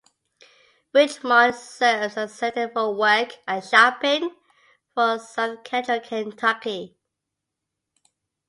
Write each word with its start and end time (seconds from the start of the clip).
Richmond 0.95 1.53
serves 1.53 2.17
as 2.17 2.31
the 2.31 2.35
center 2.35 2.69
for 2.69 2.95
work 2.95 3.33
and 3.47 3.63
shopping 3.63 4.35
for 4.95 5.19
south-central 5.19 5.99
Kentucky. 5.99 6.97